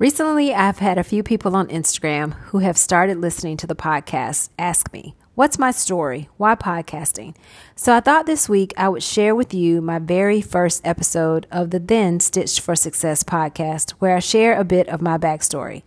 Recently, 0.00 0.54
I've 0.54 0.78
had 0.78 0.96
a 0.96 1.04
few 1.04 1.22
people 1.22 1.54
on 1.54 1.66
Instagram 1.66 2.32
who 2.44 2.60
have 2.60 2.78
started 2.78 3.18
listening 3.18 3.58
to 3.58 3.66
the 3.66 3.76
podcast 3.76 4.48
ask 4.58 4.90
me, 4.94 5.14
What's 5.34 5.58
my 5.58 5.72
story? 5.72 6.30
Why 6.38 6.54
podcasting? 6.54 7.36
So 7.76 7.94
I 7.94 8.00
thought 8.00 8.24
this 8.24 8.48
week 8.48 8.72
I 8.78 8.88
would 8.88 9.02
share 9.02 9.34
with 9.34 9.52
you 9.52 9.82
my 9.82 9.98
very 9.98 10.40
first 10.40 10.86
episode 10.86 11.46
of 11.50 11.68
the 11.68 11.78
then 11.78 12.18
Stitched 12.18 12.60
for 12.60 12.74
Success 12.74 13.22
podcast, 13.22 13.90
where 13.98 14.16
I 14.16 14.20
share 14.20 14.58
a 14.58 14.64
bit 14.64 14.88
of 14.88 15.02
my 15.02 15.18
backstory. 15.18 15.82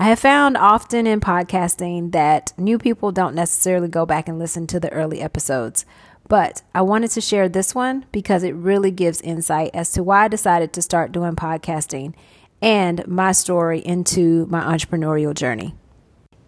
I 0.00 0.08
have 0.08 0.18
found 0.18 0.56
often 0.56 1.06
in 1.06 1.20
podcasting 1.20 2.10
that 2.10 2.52
new 2.58 2.76
people 2.76 3.12
don't 3.12 3.36
necessarily 3.36 3.86
go 3.86 4.04
back 4.04 4.28
and 4.28 4.36
listen 4.36 4.66
to 4.66 4.80
the 4.80 4.90
early 4.90 5.20
episodes. 5.20 5.86
But 6.26 6.62
I 6.74 6.82
wanted 6.82 7.12
to 7.12 7.20
share 7.20 7.48
this 7.48 7.72
one 7.72 8.06
because 8.10 8.42
it 8.42 8.56
really 8.56 8.90
gives 8.90 9.20
insight 9.20 9.70
as 9.74 9.92
to 9.92 10.02
why 10.02 10.24
I 10.24 10.28
decided 10.28 10.72
to 10.72 10.82
start 10.82 11.12
doing 11.12 11.36
podcasting 11.36 12.14
and 12.60 13.06
my 13.06 13.32
story 13.32 13.80
into 13.80 14.46
my 14.46 14.60
entrepreneurial 14.60 15.34
journey. 15.34 15.74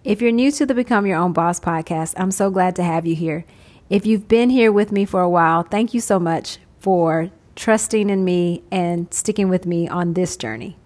If 0.04 0.22
you're 0.22 0.32
new 0.32 0.52
to 0.52 0.64
the 0.64 0.74
Become 0.74 1.06
Your 1.06 1.18
Own 1.18 1.32
Boss 1.32 1.58
podcast, 1.58 2.14
I'm 2.16 2.30
so 2.30 2.48
glad 2.50 2.76
to 2.76 2.84
have 2.84 3.06
you 3.06 3.16
here. 3.16 3.44
If 3.90 4.06
you've 4.06 4.28
been 4.28 4.50
here 4.50 4.70
with 4.70 4.92
me 4.92 5.04
for 5.04 5.20
a 5.20 5.28
while, 5.28 5.62
thank 5.62 5.94
you 5.94 6.00
so 6.00 6.18
much 6.18 6.58
for 6.78 7.30
trusting 7.56 8.10
in 8.10 8.24
me 8.24 8.62
and 8.70 9.12
sticking 9.12 9.48
with 9.48 9.66
me 9.66 9.88
on 9.88 10.14
this 10.14 10.36
journey. 10.36 10.76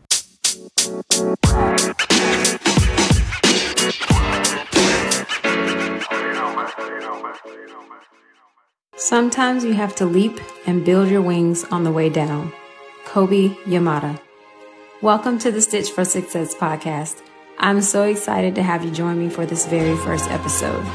Sometimes 8.97 9.65
you 9.65 9.73
have 9.73 9.95
to 9.97 10.07
leap 10.07 10.41
and 10.67 10.85
build 10.85 11.09
your 11.09 11.23
wings 11.23 11.65
on 11.65 11.85
the 11.85 11.91
way 11.91 12.09
down. 12.09 12.53
Kobi 13.07 13.57
Yamada. 13.65 14.21
Welcome 15.03 15.39
to 15.39 15.51
the 15.51 15.63
Stitch 15.63 15.93
for 15.93 16.05
Success 16.05 16.55
podcast. 16.55 17.23
I'm 17.57 17.81
so 17.81 18.03
excited 18.03 18.55
to 18.57 18.63
have 18.63 18.85
you 18.85 18.91
join 18.91 19.19
me 19.19 19.31
for 19.31 19.47
this 19.47 19.65
very 19.65 19.97
first 19.97 20.31
episode. 20.31 20.87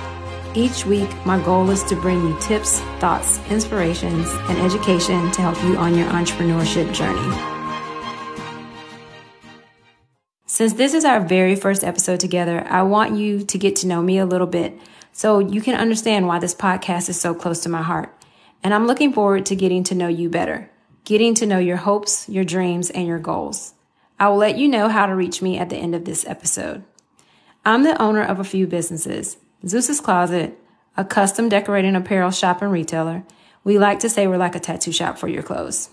Each 0.53 0.85
week, 0.85 1.09
my 1.25 1.43
goal 1.43 1.67
is 1.71 1.83
to 1.85 1.95
bring 1.95 2.21
you 2.21 2.37
tips, 2.39 2.81
thoughts, 2.99 3.39
inspirations, 3.49 4.29
and 4.47 4.59
education 4.59 5.31
to 5.31 5.41
help 5.41 5.59
you 5.63 5.77
on 5.77 5.97
your 5.97 6.07
entrepreneurship 6.09 6.93
journey. 6.93 7.35
Since 10.45 10.73
this 10.73 10.93
is 10.93 11.03
our 11.03 11.19
very 11.19 11.55
first 11.55 11.83
episode 11.83 12.19
together, 12.19 12.63
I 12.69 12.83
want 12.83 13.17
you 13.17 13.43
to 13.43 13.57
get 13.57 13.75
to 13.77 13.87
know 13.87 14.03
me 14.03 14.19
a 14.19 14.25
little 14.27 14.45
bit 14.45 14.77
so 15.13 15.39
you 15.39 15.61
can 15.61 15.73
understand 15.73 16.27
why 16.27 16.37
this 16.37 16.53
podcast 16.53 17.09
is 17.09 17.19
so 17.19 17.33
close 17.33 17.61
to 17.61 17.69
my 17.69 17.81
heart. 17.81 18.15
And 18.61 18.71
I'm 18.71 18.85
looking 18.85 19.13
forward 19.13 19.47
to 19.47 19.55
getting 19.55 19.83
to 19.85 19.95
know 19.95 20.09
you 20.09 20.29
better, 20.29 20.69
getting 21.05 21.33
to 21.33 21.47
know 21.47 21.57
your 21.57 21.77
hopes, 21.77 22.29
your 22.29 22.43
dreams, 22.43 22.91
and 22.91 23.07
your 23.07 23.17
goals. 23.17 23.74
I 24.19 24.29
will 24.29 24.37
let 24.37 24.57
you 24.57 24.67
know 24.67 24.87
how 24.87 25.05
to 25.05 25.15
reach 25.15 25.41
me 25.41 25.57
at 25.57 25.69
the 25.69 25.77
end 25.77 25.93
of 25.93 26.05
this 26.05 26.25
episode. 26.25 26.83
I'm 27.65 27.83
the 27.83 28.01
owner 28.01 28.23
of 28.23 28.39
a 28.39 28.43
few 28.43 28.67
businesses 28.67 29.37
Zeus's 29.67 29.99
Closet, 29.99 30.57
a 30.95 31.03
custom 31.03 31.49
decorating 31.49 31.95
apparel 31.95 32.31
shop 32.31 32.61
and 32.61 32.71
retailer. 32.71 33.23
We 33.63 33.79
like 33.79 33.99
to 33.99 34.09
say 34.09 34.27
we're 34.27 34.37
like 34.37 34.55
a 34.55 34.59
tattoo 34.59 34.91
shop 34.91 35.17
for 35.17 35.27
your 35.27 35.43
clothes. 35.43 35.89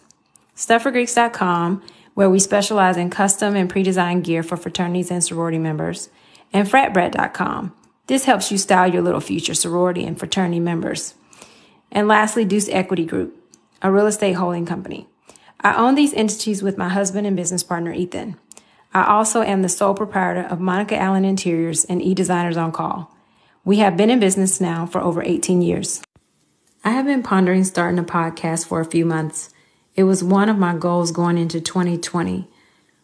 StuffForGreeks.com, 0.56 1.82
where 2.14 2.28
we 2.28 2.38
specialize 2.38 2.98
in 2.98 3.08
custom 3.08 3.56
and 3.56 3.70
pre 3.70 3.82
designed 3.82 4.24
gear 4.24 4.42
for 4.42 4.56
fraternities 4.56 5.10
and 5.10 5.24
sorority 5.24 5.58
members. 5.58 6.10
And 6.52 6.68
FratBread.com. 6.68 7.74
This 8.08 8.26
helps 8.26 8.52
you 8.52 8.58
style 8.58 8.92
your 8.92 9.00
little 9.00 9.20
future 9.20 9.54
sorority 9.54 10.04
and 10.04 10.18
fraternity 10.18 10.60
members. 10.60 11.14
And 11.90 12.08
lastly, 12.08 12.44
Deuce 12.44 12.68
Equity 12.68 13.06
Group, 13.06 13.34
a 13.80 13.90
real 13.90 14.06
estate 14.06 14.34
holding 14.34 14.66
company. 14.66 15.08
I 15.64 15.76
own 15.76 15.94
these 15.94 16.12
entities 16.14 16.62
with 16.62 16.76
my 16.76 16.88
husband 16.88 17.26
and 17.26 17.36
business 17.36 17.62
partner, 17.62 17.92
Ethan. 17.92 18.36
I 18.92 19.06
also 19.06 19.42
am 19.42 19.62
the 19.62 19.68
sole 19.68 19.94
proprietor 19.94 20.42
of 20.42 20.60
Monica 20.60 20.96
Allen 20.96 21.24
Interiors 21.24 21.84
and 21.84 22.02
E-Designers 22.02 22.56
on 22.56 22.72
Call. 22.72 23.14
We 23.64 23.78
have 23.78 23.96
been 23.96 24.10
in 24.10 24.18
business 24.18 24.60
now 24.60 24.86
for 24.86 25.00
over 25.00 25.22
18 25.22 25.62
years. 25.62 26.02
I 26.84 26.90
have 26.90 27.06
been 27.06 27.22
pondering 27.22 27.62
starting 27.62 28.00
a 28.00 28.02
podcast 28.02 28.66
for 28.66 28.80
a 28.80 28.84
few 28.84 29.06
months. 29.06 29.50
It 29.94 30.02
was 30.02 30.24
one 30.24 30.48
of 30.48 30.58
my 30.58 30.74
goals 30.74 31.12
going 31.12 31.38
into 31.38 31.60
2020. 31.60 32.48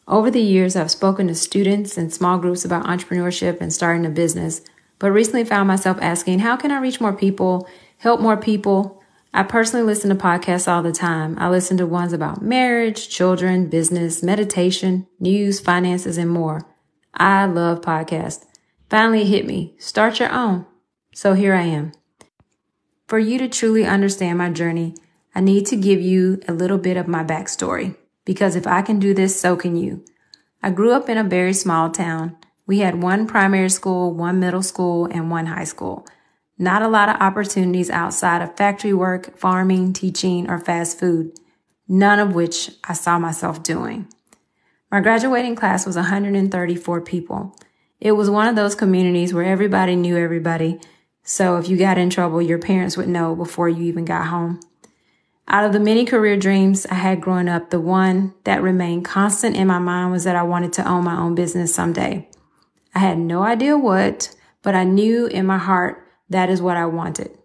Over 0.08 0.30
the 0.30 0.40
years, 0.40 0.74
I've 0.74 0.90
spoken 0.90 1.28
to 1.28 1.34
students 1.36 1.96
and 1.96 2.12
small 2.12 2.38
groups 2.38 2.64
about 2.64 2.86
entrepreneurship 2.86 3.60
and 3.60 3.72
starting 3.72 4.04
a 4.04 4.10
business, 4.10 4.62
but 4.98 5.12
recently 5.12 5.44
found 5.44 5.68
myself 5.68 5.98
asking, 6.00 6.40
how 6.40 6.56
can 6.56 6.72
I 6.72 6.80
reach 6.80 7.00
more 7.00 7.12
people, 7.12 7.68
help 7.98 8.20
more 8.20 8.36
people, 8.36 8.97
I 9.32 9.42
personally 9.42 9.84
listen 9.84 10.08
to 10.10 10.16
podcasts 10.16 10.66
all 10.66 10.82
the 10.82 10.92
time. 10.92 11.36
I 11.38 11.48
listen 11.48 11.76
to 11.76 11.86
ones 11.86 12.12
about 12.12 12.42
marriage, 12.42 13.08
children, 13.08 13.68
business, 13.68 14.22
meditation, 14.22 15.06
news, 15.20 15.60
finances, 15.60 16.16
and 16.16 16.30
more. 16.30 16.66
I 17.14 17.44
love 17.44 17.80
podcasts. 17.80 18.44
Finally, 18.88 19.22
it 19.22 19.28
hit 19.28 19.46
me. 19.46 19.74
Start 19.78 20.18
your 20.18 20.32
own. 20.32 20.66
So 21.12 21.34
here 21.34 21.54
I 21.54 21.62
am. 21.62 21.92
For 23.06 23.18
you 23.18 23.38
to 23.38 23.48
truly 23.48 23.84
understand 23.84 24.38
my 24.38 24.50
journey, 24.50 24.94
I 25.34 25.40
need 25.40 25.66
to 25.66 25.76
give 25.76 26.00
you 26.00 26.40
a 26.48 26.52
little 26.52 26.78
bit 26.78 26.96
of 26.96 27.08
my 27.08 27.22
backstory 27.22 27.96
because 28.24 28.56
if 28.56 28.66
I 28.66 28.82
can 28.82 28.98
do 28.98 29.14
this, 29.14 29.40
so 29.40 29.56
can 29.56 29.76
you. 29.76 30.04
I 30.62 30.70
grew 30.70 30.92
up 30.92 31.08
in 31.08 31.16
a 31.16 31.24
very 31.24 31.52
small 31.52 31.90
town. 31.90 32.36
We 32.66 32.80
had 32.80 33.02
one 33.02 33.26
primary 33.26 33.70
school, 33.70 34.12
one 34.12 34.40
middle 34.40 34.62
school, 34.62 35.06
and 35.06 35.30
one 35.30 35.46
high 35.46 35.64
school. 35.64 36.06
Not 36.58 36.82
a 36.82 36.88
lot 36.88 37.08
of 37.08 37.20
opportunities 37.20 37.88
outside 37.88 38.42
of 38.42 38.56
factory 38.56 38.92
work, 38.92 39.38
farming, 39.38 39.92
teaching, 39.92 40.50
or 40.50 40.58
fast 40.58 40.98
food, 40.98 41.38
none 41.86 42.18
of 42.18 42.34
which 42.34 42.70
I 42.82 42.94
saw 42.94 43.18
myself 43.18 43.62
doing. 43.62 44.08
My 44.90 45.00
graduating 45.00 45.54
class 45.54 45.86
was 45.86 45.94
134 45.94 47.00
people. 47.02 47.54
It 48.00 48.12
was 48.12 48.28
one 48.28 48.48
of 48.48 48.56
those 48.56 48.74
communities 48.74 49.32
where 49.32 49.44
everybody 49.44 49.94
knew 49.94 50.16
everybody, 50.16 50.80
so 51.22 51.58
if 51.58 51.68
you 51.68 51.76
got 51.76 51.98
in 51.98 52.10
trouble, 52.10 52.42
your 52.42 52.58
parents 52.58 52.96
would 52.96 53.08
know 53.08 53.36
before 53.36 53.68
you 53.68 53.84
even 53.84 54.04
got 54.04 54.26
home. 54.26 54.60
Out 55.46 55.64
of 55.64 55.72
the 55.72 55.80
many 55.80 56.04
career 56.04 56.36
dreams 56.36 56.86
I 56.86 56.94
had 56.94 57.20
growing 57.20 57.48
up, 57.48 57.70
the 57.70 57.80
one 57.80 58.34
that 58.44 58.62
remained 58.62 59.04
constant 59.04 59.54
in 59.54 59.66
my 59.66 59.78
mind 59.78 60.10
was 60.10 60.24
that 60.24 60.36
I 60.36 60.42
wanted 60.42 60.72
to 60.74 60.88
own 60.88 61.04
my 61.04 61.16
own 61.16 61.34
business 61.34 61.74
someday. 61.74 62.28
I 62.94 62.98
had 62.98 63.18
no 63.18 63.42
idea 63.42 63.78
what, 63.78 64.34
but 64.62 64.74
I 64.74 64.84
knew 64.84 65.26
in 65.26 65.46
my 65.46 65.58
heart 65.58 66.07
that 66.28 66.50
is 66.50 66.62
what 66.62 66.76
I 66.76 66.86
wanted. 66.86 67.36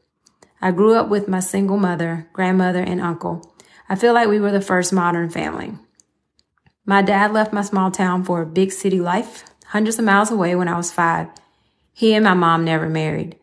I 0.62 0.72
grew 0.72 0.96
up 0.96 1.10
with 1.10 1.28
my 1.28 1.40
single 1.40 1.78
mother, 1.78 2.30
grandmother, 2.34 2.82
and 2.82 3.02
uncle. 3.02 3.54
I 3.90 3.96
feel 3.96 4.14
like 4.14 4.30
we 4.30 4.40
were 4.40 4.52
the 4.52 4.62
first 4.62 4.94
modern 4.94 5.30
family. 5.30 5.74
My 6.86 7.02
dad 7.02 7.32
left 7.34 7.54
my 7.54 7.62
small 7.62 7.92
town 7.92 8.24
for 8.24 8.42
a 8.42 8.46
big 8.46 8.72
city 8.72 9.00
life, 9.00 9.46
hundreds 9.68 10.00
of 10.00 10.06
miles 10.06 10.32
away 10.32 10.56
when 10.56 10.68
I 10.68 10.78
was 10.78 10.92
five. 10.92 11.28
He 11.94 12.14
and 12.14 12.24
my 12.24 12.34
mom 12.34 12.66
never 12.66 12.90
married. 12.90 13.38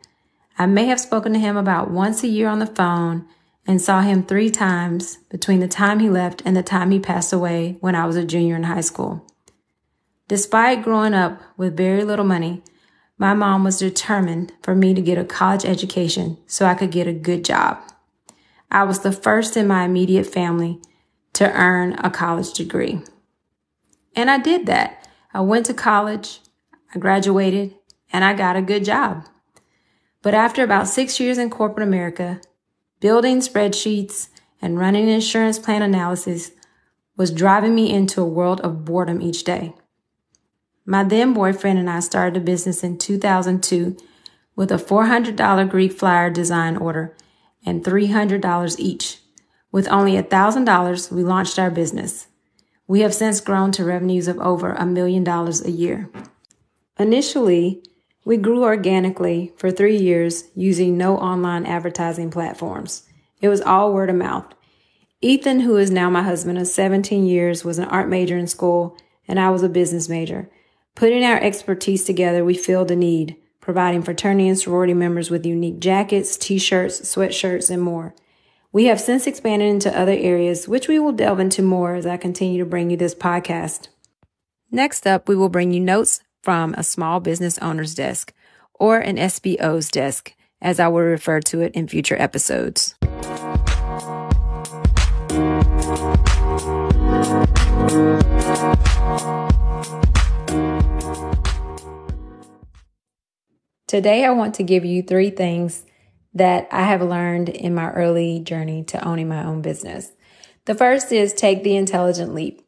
I 0.58 0.66
may 0.66 0.86
have 0.86 1.00
spoken 1.00 1.32
to 1.32 1.38
him 1.38 1.56
about 1.56 1.90
once 1.90 2.22
a 2.22 2.28
year 2.28 2.48
on 2.48 2.58
the 2.58 2.66
phone 2.66 3.26
and 3.66 3.80
saw 3.80 4.00
him 4.00 4.22
three 4.22 4.50
times 4.50 5.16
between 5.30 5.60
the 5.60 5.68
time 5.68 6.00
he 6.00 6.10
left 6.10 6.42
and 6.44 6.56
the 6.56 6.62
time 6.62 6.90
he 6.90 6.98
passed 6.98 7.32
away 7.32 7.76
when 7.80 7.94
I 7.94 8.04
was 8.04 8.16
a 8.16 8.24
junior 8.24 8.56
in 8.56 8.64
high 8.64 8.80
school. 8.80 9.26
Despite 10.28 10.82
growing 10.82 11.14
up 11.14 11.40
with 11.56 11.76
very 11.76 12.04
little 12.04 12.24
money, 12.24 12.62
my 13.20 13.34
mom 13.34 13.64
was 13.64 13.78
determined 13.78 14.50
for 14.62 14.74
me 14.74 14.94
to 14.94 15.02
get 15.02 15.18
a 15.18 15.24
college 15.24 15.66
education 15.66 16.38
so 16.46 16.64
I 16.64 16.72
could 16.74 16.90
get 16.90 17.06
a 17.06 17.12
good 17.12 17.44
job. 17.44 17.78
I 18.70 18.84
was 18.84 19.00
the 19.00 19.12
first 19.12 19.58
in 19.58 19.66
my 19.66 19.84
immediate 19.84 20.24
family 20.24 20.80
to 21.34 21.52
earn 21.52 21.92
a 21.98 22.08
college 22.08 22.54
degree. 22.54 23.02
And 24.16 24.30
I 24.30 24.38
did 24.38 24.64
that. 24.66 25.06
I 25.34 25.42
went 25.42 25.66
to 25.66 25.74
college, 25.74 26.40
I 26.94 26.98
graduated, 26.98 27.74
and 28.10 28.24
I 28.24 28.32
got 28.32 28.56
a 28.56 28.62
good 28.62 28.86
job. 28.86 29.26
But 30.22 30.32
after 30.32 30.64
about 30.64 30.88
six 30.88 31.20
years 31.20 31.36
in 31.36 31.50
corporate 31.50 31.86
America, 31.86 32.40
building 33.00 33.40
spreadsheets 33.40 34.28
and 34.62 34.78
running 34.78 35.10
insurance 35.10 35.58
plan 35.58 35.82
analysis 35.82 36.52
was 37.18 37.30
driving 37.30 37.74
me 37.74 37.92
into 37.92 38.22
a 38.22 38.26
world 38.26 38.62
of 38.62 38.86
boredom 38.86 39.20
each 39.20 39.44
day. 39.44 39.74
My 40.90 41.04
then 41.04 41.34
boyfriend 41.34 41.78
and 41.78 41.88
I 41.88 42.00
started 42.00 42.36
a 42.36 42.44
business 42.44 42.82
in 42.82 42.98
2002 42.98 43.96
with 44.56 44.72
a 44.72 44.74
$400 44.74 45.70
Greek 45.70 45.92
flyer 45.92 46.30
design 46.30 46.76
order 46.76 47.16
and 47.64 47.84
$300 47.84 48.74
each. 48.76 49.20
With 49.70 49.86
only 49.86 50.14
$1,000, 50.14 51.12
we 51.12 51.22
launched 51.22 51.60
our 51.60 51.70
business. 51.70 52.26
We 52.88 53.02
have 53.02 53.14
since 53.14 53.40
grown 53.40 53.70
to 53.70 53.84
revenues 53.84 54.26
of 54.26 54.40
over 54.40 54.72
a 54.72 54.84
million 54.84 55.22
dollars 55.22 55.64
a 55.64 55.70
year. 55.70 56.10
Initially, 56.98 57.84
we 58.24 58.36
grew 58.36 58.64
organically 58.64 59.52
for 59.56 59.70
three 59.70 59.96
years 59.96 60.48
using 60.56 60.98
no 60.98 61.16
online 61.18 61.66
advertising 61.66 62.32
platforms. 62.32 63.04
It 63.40 63.48
was 63.48 63.60
all 63.60 63.94
word 63.94 64.10
of 64.10 64.16
mouth. 64.16 64.52
Ethan, 65.20 65.60
who 65.60 65.76
is 65.76 65.92
now 65.92 66.10
my 66.10 66.24
husband 66.24 66.58
of 66.58 66.66
17 66.66 67.26
years, 67.26 67.64
was 67.64 67.78
an 67.78 67.84
art 67.84 68.08
major 68.08 68.36
in 68.36 68.48
school, 68.48 68.96
and 69.28 69.38
I 69.38 69.50
was 69.50 69.62
a 69.62 69.68
business 69.68 70.08
major. 70.08 70.50
Putting 70.94 71.24
our 71.24 71.38
expertise 71.40 72.04
together, 72.04 72.44
we 72.44 72.54
filled 72.54 72.90
a 72.90 72.96
need, 72.96 73.36
providing 73.60 74.02
fraternity 74.02 74.48
and 74.48 74.58
sorority 74.58 74.94
members 74.94 75.30
with 75.30 75.46
unique 75.46 75.80
jackets, 75.80 76.36
t-shirts, 76.36 77.00
sweatshirts, 77.00 77.70
and 77.70 77.82
more. 77.82 78.14
We 78.72 78.84
have 78.84 79.00
since 79.00 79.26
expanded 79.26 79.68
into 79.68 79.98
other 79.98 80.12
areas, 80.12 80.68
which 80.68 80.88
we 80.88 80.98
will 80.98 81.12
delve 81.12 81.40
into 81.40 81.62
more 81.62 81.94
as 81.94 82.06
I 82.06 82.16
continue 82.16 82.58
to 82.62 82.68
bring 82.68 82.90
you 82.90 82.96
this 82.96 83.14
podcast. 83.14 83.88
Next 84.70 85.06
up, 85.06 85.28
we 85.28 85.36
will 85.36 85.48
bring 85.48 85.72
you 85.72 85.80
notes 85.80 86.22
from 86.42 86.74
a 86.74 86.84
small 86.84 87.20
business 87.20 87.58
owner's 87.58 87.94
desk 87.94 88.32
or 88.74 88.98
an 88.98 89.16
SBO's 89.16 89.90
desk, 89.90 90.34
as 90.62 90.78
I 90.78 90.88
will 90.88 91.00
refer 91.00 91.40
to 91.40 91.60
it 91.60 91.72
in 91.74 91.88
future 91.88 92.16
episodes. 92.18 92.94
Today, 103.90 104.24
I 104.24 104.30
want 104.30 104.54
to 104.54 104.62
give 104.62 104.84
you 104.84 105.02
three 105.02 105.30
things 105.30 105.82
that 106.34 106.68
I 106.70 106.84
have 106.84 107.02
learned 107.02 107.48
in 107.48 107.74
my 107.74 107.90
early 107.90 108.38
journey 108.38 108.84
to 108.84 109.04
owning 109.04 109.28
my 109.28 109.44
own 109.44 109.62
business. 109.62 110.12
The 110.66 110.76
first 110.76 111.10
is 111.10 111.32
take 111.32 111.64
the 111.64 111.74
intelligent 111.74 112.32
leap. 112.32 112.64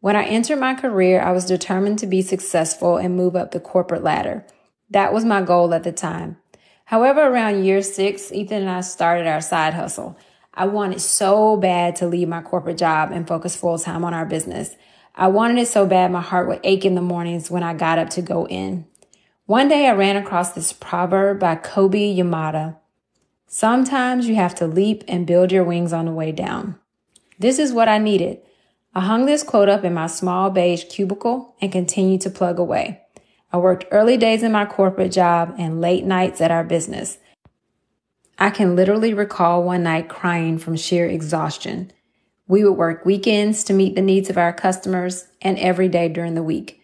When 0.00 0.16
I 0.16 0.24
entered 0.24 0.58
my 0.58 0.74
career, 0.74 1.20
I 1.20 1.30
was 1.30 1.44
determined 1.44 2.00
to 2.00 2.08
be 2.08 2.22
successful 2.22 2.96
and 2.96 3.14
move 3.14 3.36
up 3.36 3.52
the 3.52 3.60
corporate 3.60 4.02
ladder. 4.02 4.44
That 4.90 5.12
was 5.12 5.24
my 5.24 5.42
goal 5.42 5.72
at 5.74 5.84
the 5.84 5.92
time. 5.92 6.38
However, 6.86 7.20
around 7.20 7.62
year 7.62 7.80
six, 7.80 8.32
Ethan 8.32 8.62
and 8.62 8.70
I 8.70 8.80
started 8.80 9.28
our 9.28 9.40
side 9.40 9.74
hustle. 9.74 10.18
I 10.54 10.66
wanted 10.66 11.00
so 11.00 11.56
bad 11.56 11.94
to 11.96 12.08
leave 12.08 12.26
my 12.26 12.42
corporate 12.42 12.78
job 12.78 13.12
and 13.12 13.28
focus 13.28 13.54
full 13.54 13.78
time 13.78 14.04
on 14.04 14.12
our 14.12 14.26
business. 14.26 14.74
I 15.14 15.28
wanted 15.28 15.58
it 15.58 15.68
so 15.68 15.86
bad 15.86 16.10
my 16.10 16.20
heart 16.20 16.48
would 16.48 16.58
ache 16.64 16.84
in 16.84 16.96
the 16.96 17.00
mornings 17.00 17.48
when 17.48 17.62
I 17.62 17.74
got 17.74 18.00
up 18.00 18.10
to 18.10 18.22
go 18.22 18.48
in. 18.48 18.86
One 19.46 19.68
day 19.68 19.86
I 19.86 19.92
ran 19.92 20.16
across 20.16 20.52
this 20.52 20.72
proverb 20.72 21.38
by 21.38 21.56
Kobi 21.56 22.16
Yamada. 22.16 22.76
Sometimes 23.46 24.26
you 24.26 24.36
have 24.36 24.54
to 24.54 24.66
leap 24.66 25.04
and 25.06 25.26
build 25.26 25.52
your 25.52 25.64
wings 25.64 25.92
on 25.92 26.06
the 26.06 26.12
way 26.12 26.32
down. 26.32 26.78
This 27.38 27.58
is 27.58 27.70
what 27.70 27.86
I 27.86 27.98
needed. 27.98 28.40
I 28.94 29.00
hung 29.00 29.26
this 29.26 29.42
quote 29.42 29.68
up 29.68 29.84
in 29.84 29.92
my 29.92 30.06
small 30.06 30.48
beige 30.48 30.84
cubicle 30.84 31.54
and 31.60 31.70
continued 31.70 32.22
to 32.22 32.30
plug 32.30 32.58
away. 32.58 33.02
I 33.52 33.58
worked 33.58 33.84
early 33.90 34.16
days 34.16 34.42
in 34.42 34.50
my 34.50 34.64
corporate 34.64 35.12
job 35.12 35.54
and 35.58 35.78
late 35.78 36.06
nights 36.06 36.40
at 36.40 36.50
our 36.50 36.64
business. 36.64 37.18
I 38.38 38.48
can 38.48 38.74
literally 38.74 39.12
recall 39.12 39.62
one 39.62 39.82
night 39.82 40.08
crying 40.08 40.56
from 40.56 40.74
sheer 40.76 41.04
exhaustion. 41.04 41.92
We 42.48 42.64
would 42.64 42.78
work 42.78 43.04
weekends 43.04 43.62
to 43.64 43.74
meet 43.74 43.94
the 43.94 44.00
needs 44.00 44.30
of 44.30 44.38
our 44.38 44.54
customers 44.54 45.26
and 45.42 45.58
every 45.58 45.90
day 45.90 46.08
during 46.08 46.34
the 46.34 46.42
week. 46.42 46.80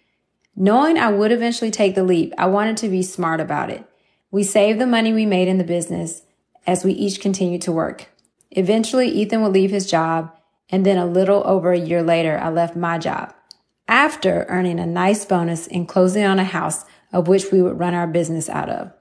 Knowing 0.61 0.99
I 0.99 1.11
would 1.11 1.33
eventually 1.33 1.71
take 1.71 1.95
the 1.95 2.05
leap, 2.05 2.35
I 2.37 2.45
wanted 2.45 2.77
to 2.77 2.91
be 2.91 3.03
smart 3.03 3.41
about 3.41 3.71
it. 3.71 3.83
We 4.31 4.43
saved 4.43 4.79
the 4.79 4.87
money 4.87 5.11
we 5.11 5.25
made 5.25 5.49
in 5.49 5.57
the 5.57 5.65
business 5.65 6.21
as 6.67 6.85
we 6.85 6.93
each 6.93 7.19
continued 7.19 7.63
to 7.63 7.73
work. 7.73 8.11
Eventually, 8.51 9.09
Ethan 9.09 9.41
would 9.41 9.55
leave 9.55 9.71
his 9.71 9.91
job, 9.91 10.31
and 10.69 10.85
then 10.85 10.99
a 10.99 11.07
little 11.07 11.43
over 11.47 11.73
a 11.73 11.79
year 11.79 12.03
later, 12.03 12.39
I 12.39 12.51
left 12.51 12.77
my 12.77 12.99
job 12.99 13.35
after 13.89 14.45
earning 14.51 14.79
a 14.79 14.85
nice 14.85 15.25
bonus 15.25 15.67
and 15.67 15.89
closing 15.89 16.25
on 16.25 16.39
a 16.39 16.45
house 16.45 16.85
of 17.11 17.27
which 17.27 17.51
we 17.51 17.63
would 17.63 17.79
run 17.79 17.95
our 17.95 18.07
business 18.07 18.51
out 18.51 18.69
of. 18.69 18.93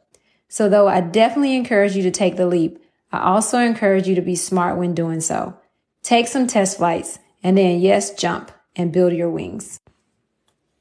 So 0.47 0.69
though 0.69 0.87
I 0.87 1.01
definitely 1.01 1.57
encourage 1.57 1.93
you 1.93 2.03
to 2.03 2.11
take 2.11 2.37
the 2.37 2.47
leap, 2.47 2.81
I 3.11 3.19
also 3.19 3.57
encourage 3.57 4.07
you 4.07 4.15
to 4.15 4.21
be 4.21 4.37
smart 4.37 4.77
when 4.77 4.93
doing 4.93 5.19
so. 5.19 5.59
Take 6.03 6.29
some 6.29 6.47
test 6.47 6.77
flights 6.77 7.19
and 7.43 7.57
then 7.57 7.81
yes, 7.81 8.13
jump 8.13 8.49
and 8.77 8.93
build 8.93 9.11
your 9.11 9.29
wings. 9.29 9.77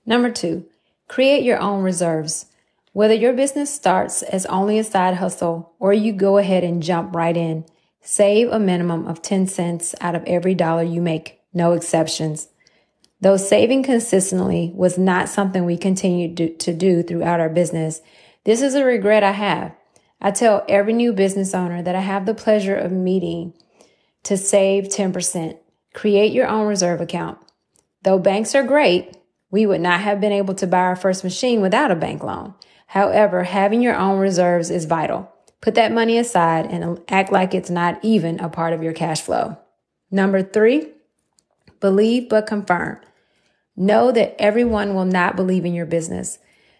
Number 0.09 0.31
two, 0.31 0.65
create 1.09 1.43
your 1.43 1.59
own 1.59 1.83
reserves. 1.83 2.47
Whether 2.93 3.15
your 3.15 3.33
business 3.33 3.75
starts 3.75 4.23
as 4.23 4.47
only 4.47 4.79
a 4.79 4.85
side 4.85 5.15
hustle 5.15 5.75
or 5.79 5.93
you 5.93 6.13
go 6.13 6.39
ahead 6.39 6.65
and 6.65 6.83
jump 6.83 7.15
right 7.15 7.37
in, 7.37 7.65
save 8.01 8.51
a 8.51 8.59
minimum 8.59 9.07
of 9.07 9.23
10 9.23 9.47
cents 9.47 9.95
out 10.01 10.15
of 10.15 10.25
every 10.25 10.55
dollar 10.55 10.83
you 10.83 11.01
make, 11.01 11.41
no 11.53 11.73
exceptions. 11.73 12.49
Though 13.21 13.37
saving 13.37 13.83
consistently 13.83 14.73
was 14.75 14.97
not 14.97 15.29
something 15.29 15.65
we 15.65 15.77
continued 15.77 16.61
to 16.61 16.75
do 16.75 17.03
throughout 17.03 17.41
our 17.41 17.49
business, 17.49 18.01
this 18.45 18.63
is 18.63 18.75
a 18.75 18.85
regret 18.85 19.25
I 19.25 19.33
have. 19.33 19.75
I 20.21 20.31
tell 20.31 20.65
every 20.69 20.93
new 20.93 21.13
business 21.13 21.55
owner 21.55 21.83
that 21.83 21.95
I 21.95 22.01
have 22.01 22.27
the 22.27 22.35
pleasure 22.35 22.77
of 22.77 22.93
meeting 22.93 23.55
to 24.25 24.37
save 24.37 24.85
10%. 24.85 25.59
Create 25.95 26.33
your 26.33 26.47
own 26.47 26.67
reserve 26.67 27.01
account. 27.01 27.39
Though 28.03 28.19
banks 28.19 28.55
are 28.55 28.63
great, 28.63 29.17
we 29.51 29.67
would 29.67 29.81
not 29.81 30.01
have 30.01 30.21
been 30.21 30.33
able 30.33 30.55
to 30.55 30.67
buy 30.67 30.81
our 30.81 30.97
first 30.97 31.25
machine 31.25 31.61
without 31.61 31.91
a 31.91 31.97
bank 31.97 32.23
loan. 32.23 32.55
However, 32.89 33.45
having 33.45 33.83
your 33.83 33.97
own 33.97 34.19
reserves 34.19 34.71
is 34.71 34.85
vital. 34.85 35.33
Put 35.61 35.75
that 35.75 35.93
money 35.93 36.19
aside 36.19 36.67
and 36.67 37.01
act 37.09 37.33
like 37.33 37.55
it's 37.55 37.71
not 37.71 37.99
even 38.03 38.41
a 38.41 38.49
part 38.49 38.73
of 38.73 38.83
your 38.83 38.93
cash 38.93 39.21
flow. 39.21 39.59
Number 40.11 40.43
three, 40.43 40.93
believe 41.81 42.29
but 42.29 42.47
confirm. 42.47 43.01
Know 43.77 44.11
that 44.13 44.37
everyone 44.41 44.95
will 44.95 45.05
not 45.05 45.37
believe 45.37 45.65
in 45.65 45.75
your 45.75 45.87
business. 45.87 46.39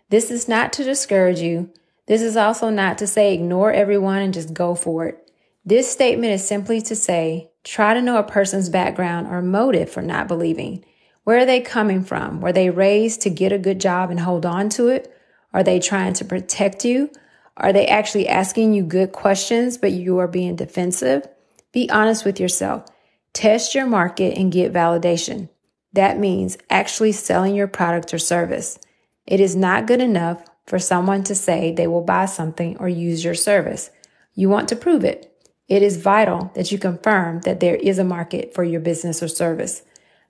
This 0.09 0.31
is 0.31 0.49
not 0.49 0.73
to 0.75 0.85
discourage 0.85 1.41
you. 1.41 1.71
This 2.07 2.23
is 2.23 2.37
also 2.37 2.71
not 2.71 2.99
to 2.99 3.07
say 3.07 3.35
ignore 3.35 3.71
everyone 3.73 4.23
and 4.23 4.33
just 4.33 4.55
go 4.55 4.75
for 4.75 5.07
it. 5.07 5.31
This 5.65 5.91
statement 5.91 6.33
is 6.33 6.47
simply 6.47 6.81
to 6.83 6.97
say, 6.97 7.51
try 7.63 7.93
to 7.93 8.01
know 8.01 8.17
a 8.17 8.23
person's 8.23 8.71
background 8.71 9.27
or 9.27 9.43
motive 9.43 9.91
for 9.91 10.01
not 10.01 10.27
believing. 10.27 10.85
Where 11.29 11.41
are 11.41 11.45
they 11.45 11.61
coming 11.61 12.05
from? 12.05 12.41
Were 12.41 12.55
they 12.55 12.71
raised 12.71 13.21
to 13.21 13.29
get 13.29 13.53
a 13.53 13.59
good 13.59 13.83
job 13.83 14.09
and 14.09 14.19
hold 14.19 14.47
on 14.47 14.71
to 14.71 14.89
it? 14.89 15.15
Are 15.53 15.63
they 15.63 15.79
trying 15.79 16.15
to 16.15 16.25
protect 16.25 16.87
you? 16.87 17.11
Are 17.55 17.71
they 17.71 17.87
actually 17.87 18.27
asking 18.27 18.73
you 18.73 18.83
good 18.83 19.13
questions, 19.13 19.77
but 19.77 19.93
you 19.93 20.17
are 20.21 20.27
being 20.27 20.57
defensive? 20.57 21.29
Be 21.71 21.91
honest 21.91 22.25
with 22.25 22.41
yourself. 22.41 22.89
Test 23.35 23.75
your 23.75 23.85
market 23.85 24.39
and 24.39 24.51
get 24.51 24.73
validation. 24.73 25.51
That 25.93 26.19
means 26.19 26.57
actually 26.71 27.13
selling 27.13 27.55
your 27.55 27.69
product 27.69 28.15
or 28.15 28.19
service. 28.19 28.79
It 29.27 29.39
is 29.39 29.55
not 29.55 29.87
good 29.87 30.01
enough 30.01 30.43
for 30.65 30.79
someone 30.79 31.25
to 31.25 31.35
say 31.35 31.73
they 31.73 31.87
will 31.87 32.01
buy 32.01 32.25
something 32.25 32.79
or 32.79 32.89
use 32.89 33.23
your 33.23 33.35
service. 33.35 33.91
You 34.35 34.49
want 34.49 34.67
to 34.71 34.77
prove 34.77 35.05
it. 35.05 35.31
It 35.69 35.83
is 35.83 35.99
vital 35.99 36.51
that 36.55 36.73
you 36.73 36.79
confirm 36.79 37.41
that 37.41 37.61
there 37.61 37.77
is 37.77 37.99
a 37.99 38.03
market 38.03 38.55
for 38.55 38.65
your 38.65 38.81
business 38.81 39.23
or 39.23 39.29
service. 39.29 39.83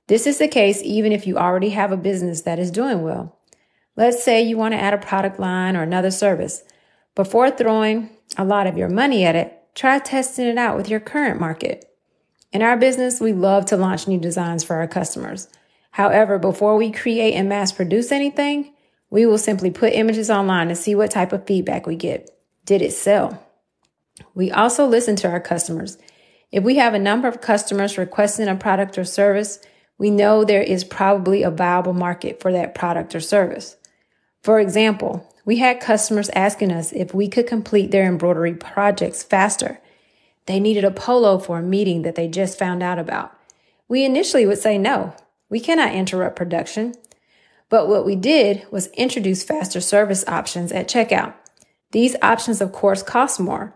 This 0.09 0.27
is 0.27 0.39
the 0.39 0.49
case 0.49 0.81
even 0.83 1.13
if 1.13 1.27
you 1.27 1.37
already 1.37 1.71
have 1.71 1.93
a 1.93 1.97
business 1.97 2.43
that 2.43 2.59
is 2.59 2.71
doing 2.71 3.03
well. 3.03 3.39
Let's 3.95 4.25
say 4.25 4.43
you 4.43 4.57
want 4.57 4.73
to 4.73 4.81
add 4.81 4.95
a 4.95 4.99
product 4.99 5.39
line 5.39 5.77
or 5.77 5.83
another 5.83 6.11
service. 6.11 6.63
Before 7.15 7.51
throwing 7.51 8.11
a 8.37 8.45
lot 8.45 8.67
of 8.67 8.79
your 8.79 8.89
money 8.89 9.25
at 9.25 9.37
it, 9.37 9.55
try 9.75 9.99
testing 9.99 10.47
it 10.47 10.57
out 10.57 10.77
with 10.77 10.89
your 10.89 11.01
current 11.01 11.39
market. 11.39 11.85
In 12.53 12.63
our 12.63 12.77
business, 12.77 13.21
we 13.21 13.33
love 13.33 13.67
to 13.67 13.77
launch 13.77 14.09
new 14.09 14.19
designs 14.19 14.65
for 14.65 14.77
our 14.77 14.89
customers. 14.89 15.49
However, 15.91 16.39
before 16.39 16.77
we 16.77 16.91
create 16.91 17.35
and 17.35 17.49
mass 17.49 17.73
produce 17.73 18.11
anything, 18.11 18.73
we 19.11 19.27
will 19.27 19.37
simply 19.37 19.71
put 19.71 19.93
images 19.93 20.31
online 20.31 20.69
to 20.69 20.75
see 20.75 20.95
what 20.95 21.11
type 21.11 21.33
of 21.33 21.47
feedback 21.47 21.87
we 21.87 21.97
get. 21.97 22.31
Did 22.65 22.81
it 22.81 22.93
sell? 22.93 23.45
We 24.35 24.51
also 24.51 24.87
listen 24.87 25.17
to 25.17 25.29
our 25.29 25.41
customers. 25.41 25.99
If 26.51 26.65
we 26.65 26.77
have 26.77 26.95
a 26.95 26.99
number 26.99 27.29
of 27.29 27.43
customers 27.43 27.99
requesting 27.99 28.49
a 28.49 28.55
product 28.55 28.97
or 28.97 29.05
service, 29.05 29.59
we 29.99 30.11
know 30.11 30.45
there 30.45 30.63
is 30.63 30.85
probably 30.85 31.43
a 31.43 31.51
viable 31.51 31.93
market 31.93 32.41
for 32.41 32.53
that 32.53 32.75
product 32.75 33.15
or 33.15 33.21
service. 33.21 33.77
For 34.43 34.61
example, 34.61 35.29
we 35.45 35.57
had 35.57 35.81
customers 35.81 36.31
asking 36.31 36.73
us 36.73 36.93
if 36.93 37.13
we 37.13 37.29
could 37.29 37.47
complete 37.47 37.91
their 37.91 38.07
embroidery 38.07 38.55
projects 38.55 39.23
faster. 39.23 39.81
They 40.47 40.61
needed 40.61 40.85
a 40.85 40.91
polo 40.91 41.39
for 41.39 41.59
a 41.59 41.63
meeting 41.63 42.03
that 42.03 42.15
they 42.15 42.29
just 42.29 42.59
found 42.59 42.83
out 42.83 42.99
about. 42.99 43.37
We 43.89 44.05
initially 44.05 44.47
would 44.47 44.59
say 44.59 44.79
no, 44.79 45.15
we 45.49 45.61
cannot 45.61 45.95
interrupt 45.95 46.37
production. 46.37 46.95
But 47.71 47.89
what 47.89 48.07
we 48.07 48.17
did 48.17 48.67
was 48.71 48.89
introduce 48.89 49.43
faster 49.43 49.81
service 49.81 50.25
options 50.27 50.73
at 50.73 50.89
checkout. 50.89 51.35
These 51.91 52.17
options, 52.23 52.61
of 52.61 52.73
course, 52.73 53.03
cost 53.03 53.41
more. 53.41 53.75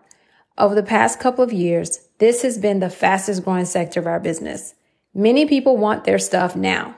Over 0.57 0.75
the 0.75 0.83
past 0.83 1.19
couple 1.19 1.43
of 1.43 1.53
years, 1.53 2.09
this 2.19 2.43
has 2.43 2.59
been 2.59 2.81
the 2.81 2.91
fastest 2.91 3.45
growing 3.45 3.65
sector 3.65 4.01
of 4.01 4.07
our 4.07 4.21
business. 4.21 4.75
Many 5.15 5.45
people 5.45 5.77
want 5.77 6.05
their 6.05 6.19
stuff 6.19 6.57
now, 6.57 6.97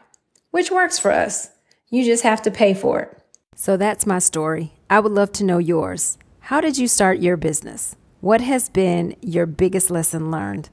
which 0.52 0.70
works 0.70 1.00
for 1.00 1.10
us. 1.10 1.50
You 1.90 2.04
just 2.04 2.22
have 2.22 2.42
to 2.42 2.50
pay 2.50 2.72
for 2.72 3.00
it. 3.00 3.18
So 3.56 3.76
that's 3.76 4.06
my 4.06 4.20
story. 4.20 4.72
I 4.88 5.00
would 5.00 5.10
love 5.10 5.32
to 5.32 5.44
know 5.44 5.58
yours. 5.58 6.16
How 6.38 6.60
did 6.60 6.78
you 6.78 6.86
start 6.86 7.18
your 7.18 7.36
business? 7.36 7.96
What 8.20 8.40
has 8.40 8.68
been 8.68 9.16
your 9.20 9.46
biggest 9.46 9.90
lesson 9.90 10.30
learned? 10.30 10.70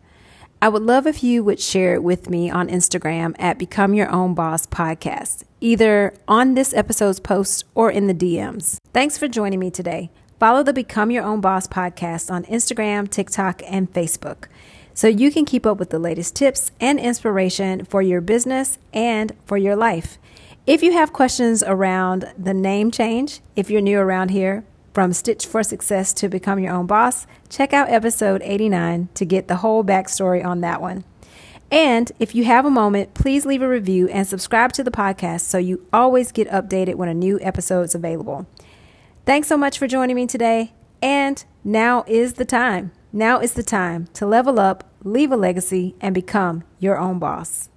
I 0.62 0.70
would 0.70 0.84
love 0.84 1.08
if 1.08 1.24
you 1.24 1.44
would 1.44 1.60
share 1.60 1.96
it 1.96 2.04
with 2.04 2.30
me 2.30 2.52
on 2.52 2.68
Instagram 2.68 3.36
at 3.40 3.58
Become 3.58 3.96
Your 3.96 4.12
Own 4.12 4.36
Boss 4.36 4.68
Podcast, 4.68 5.44
either 5.60 6.14
on 6.28 6.54
this 6.54 6.76
episode's 6.76 7.20
post 7.20 7.64
or 7.74 7.90
in 7.90 8.06
the 8.06 8.14
DMs. 8.14 8.78
Thanks 8.94 9.18
for 9.18 9.28
joining 9.28 9.60
me 9.60 9.72
today. 9.72 10.12
Follow 10.40 10.62
the 10.62 10.74
Become 10.74 11.10
Your 11.10 11.24
Own 11.24 11.42
Boss 11.42 11.68
podcast 11.68 12.30
on 12.32 12.44
Instagram, 12.46 13.10
TikTok, 13.10 13.64
and 13.66 13.92
Facebook 13.92 14.46
so 14.94 15.08
you 15.08 15.32
can 15.32 15.46
keep 15.46 15.66
up 15.66 15.78
with 15.78 15.90
the 15.90 16.00
latest 16.00 16.36
tips 16.36 16.72
and 16.80 17.00
inspiration 17.00 17.86
for 17.86 18.02
your 18.02 18.22
business 18.22 18.78
and 18.94 19.36
for 19.46 19.58
your 19.58 19.76
life. 19.76 20.18
If 20.68 20.84
you 20.84 20.94
have 20.94 21.14
questions 21.14 21.64
around 21.64 22.32
the 22.38 22.54
name 22.54 22.92
change, 22.92 23.42
if 23.56 23.70
you're 23.70 23.82
new 23.82 24.00
around 24.00 24.30
here, 24.30 24.64
from 24.94 25.14
Stitch 25.14 25.46
for 25.46 25.64
Success 25.64 26.14
to 26.14 26.28
Become 26.28 26.60
Your 26.60 26.74
Own 26.74 26.86
Boss, 26.86 27.26
check 27.50 27.74
out 27.74 27.90
episode 27.90 28.42
89 28.44 29.10
to 29.14 29.26
get 29.26 29.48
the 29.48 29.58
whole 29.58 29.84
backstory 29.84 30.44
on 30.44 30.62
that 30.62 30.82
one. 30.82 31.04
And 31.72 32.12
if 32.20 32.36
you 32.36 32.44
have 32.44 32.66
a 32.66 32.70
moment, 32.70 33.14
please 33.14 33.46
leave 33.46 33.62
a 33.62 33.70
review 33.70 34.10
and 34.10 34.28
subscribe 34.28 34.74
to 34.74 34.84
the 34.84 34.92
podcast 34.92 35.42
so 35.42 35.58
you 35.58 35.86
always 35.94 36.34
get 36.34 36.50
updated 36.50 36.96
when 36.96 37.08
a 37.08 37.14
new 37.14 37.40
episode 37.42 37.84
is 37.84 37.96
available. 37.96 38.46
Thanks 39.26 39.48
so 39.48 39.56
much 39.56 39.80
for 39.80 39.88
joining 39.88 40.18
me 40.18 40.28
today, 40.28 40.74
and 41.02 41.44
now 41.64 42.04
is 42.08 42.34
the 42.34 42.46
time. 42.46 42.92
Now 43.14 43.42
is 43.42 43.56
the 43.56 43.64
time 43.64 44.08
to 44.14 44.26
level 44.26 44.58
up, 44.58 44.86
leave 45.04 45.34
a 45.34 45.36
legacy, 45.36 45.96
and 46.00 46.16
become 46.16 46.64
your 46.80 46.98
own 46.98 47.20
boss. 47.20 47.68